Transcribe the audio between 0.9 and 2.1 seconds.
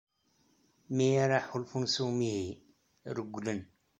Mi ara ḥulfun s